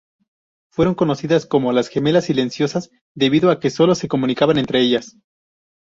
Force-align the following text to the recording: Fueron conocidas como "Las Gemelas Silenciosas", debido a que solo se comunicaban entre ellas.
Fueron 0.71 0.95
conocidas 0.95 1.45
como 1.45 1.71
"Las 1.73 1.87
Gemelas 1.89 2.25
Silenciosas", 2.25 2.89
debido 3.15 3.51
a 3.51 3.59
que 3.59 3.69
solo 3.69 3.93
se 3.93 4.07
comunicaban 4.07 4.57
entre 4.57 4.81
ellas. 4.81 5.15